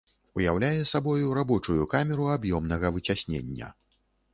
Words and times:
Уяўляе 0.37 0.79
сабою 0.93 1.37
рабочую 1.39 1.79
камеру 1.95 2.25
аб'ёмнага 2.41 2.95
выцяснення. 3.01 3.75